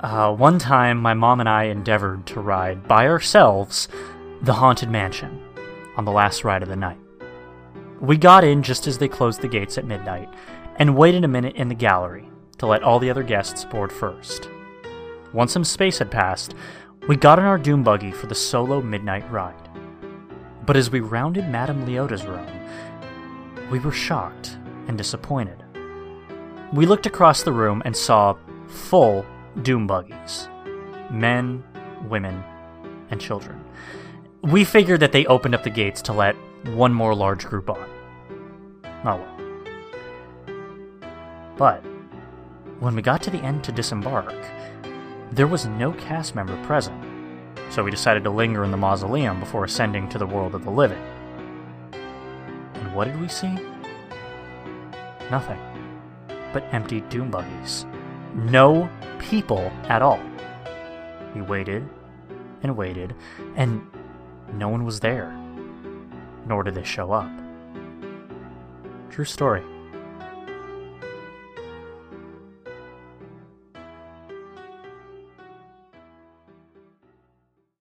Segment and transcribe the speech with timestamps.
[0.00, 3.88] Uh, one time, my mom and I endeavored to ride by ourselves
[4.42, 5.42] the Haunted Mansion
[5.96, 7.00] on the last ride of the night.
[8.00, 10.32] We got in just as they closed the gates at midnight
[10.76, 14.48] and waited a minute in the gallery to let all the other guests board first.
[15.32, 16.54] Once some space had passed,
[17.08, 19.68] we got in our doom buggy for the solo midnight ride.
[20.64, 22.46] But as we rounded Madame Leota's room,
[23.68, 25.64] we were shocked and disappointed.
[26.72, 28.36] We looked across the room and saw
[28.68, 29.26] full
[29.62, 30.48] doom buggies
[31.10, 31.64] men,
[32.08, 32.44] women,
[33.10, 33.64] and children.
[34.42, 37.88] We figured that they opened up the gates to let one more large group on.
[39.04, 39.34] Oh well.
[41.56, 41.82] But
[42.78, 44.34] when we got to the end to disembark,
[45.32, 47.02] there was no cast member present,
[47.70, 50.70] so we decided to linger in the mausoleum before ascending to the world of the
[50.70, 51.02] living.
[51.92, 53.58] And what did we see?
[55.30, 55.58] Nothing
[56.52, 57.84] but empty doom buggies.
[58.38, 60.20] No people at all.
[61.34, 61.88] We waited
[62.62, 63.14] and waited,
[63.56, 63.84] and
[64.52, 65.30] no one was there.
[66.46, 67.30] Nor did they show up.
[69.10, 69.64] True story.